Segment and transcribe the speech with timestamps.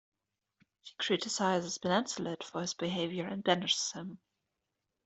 [0.81, 4.17] She criticizes Lancelot for his behavior and banishes him.